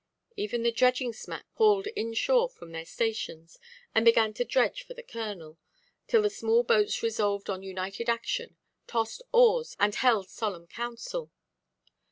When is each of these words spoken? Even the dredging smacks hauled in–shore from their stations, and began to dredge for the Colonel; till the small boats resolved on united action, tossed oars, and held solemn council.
Even 0.35 0.63
the 0.63 0.71
dredging 0.71 1.13
smacks 1.13 1.45
hauled 1.57 1.85
in–shore 1.95 2.49
from 2.49 2.71
their 2.71 2.85
stations, 2.85 3.59
and 3.93 4.03
began 4.03 4.33
to 4.33 4.43
dredge 4.43 4.81
for 4.81 4.95
the 4.95 5.03
Colonel; 5.03 5.59
till 6.07 6.23
the 6.23 6.29
small 6.31 6.63
boats 6.63 7.03
resolved 7.03 7.51
on 7.51 7.61
united 7.61 8.09
action, 8.09 8.57
tossed 8.87 9.21
oars, 9.31 9.75
and 9.79 9.93
held 9.93 10.27
solemn 10.27 10.65
council. 10.65 11.29